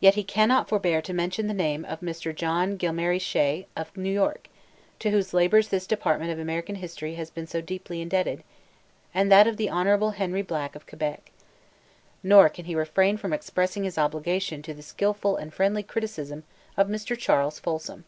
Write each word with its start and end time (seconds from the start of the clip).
Yet 0.00 0.16
he 0.16 0.22
cannot 0.22 0.68
forbear 0.68 1.00
to 1.00 1.14
mention 1.14 1.46
the 1.46 1.54
name 1.54 1.86
of 1.86 2.00
Mr. 2.00 2.34
John 2.34 2.76
Gilmary 2.76 3.18
Shea 3.18 3.66
of 3.74 3.96
New 3.96 4.12
York, 4.12 4.48
to 4.98 5.10
whose 5.10 5.32
labors 5.32 5.68
this 5.68 5.86
department 5.86 6.30
of 6.30 6.38
American 6.38 6.74
history 6.74 7.14
has 7.14 7.30
been 7.30 7.46
so 7.46 7.62
deeply 7.62 8.02
indebted, 8.02 8.44
and 9.14 9.32
that 9.32 9.46
of 9.46 9.56
the 9.56 9.70
Hon. 9.70 10.10
Henry 10.12 10.42
Black 10.42 10.74
of 10.76 10.86
Quebec. 10.86 11.32
Nor 12.22 12.50
can 12.50 12.66
he 12.66 12.74
refrain 12.74 13.16
from 13.16 13.32
expressing 13.32 13.84
his 13.84 13.96
obligation 13.96 14.60
to 14.60 14.74
the 14.74 14.82
skilful 14.82 15.36
and 15.36 15.54
friendly 15.54 15.82
criticism 15.82 16.44
of 16.76 16.88
Mr. 16.88 17.16
Charles 17.16 17.58
Folsom. 17.58 18.04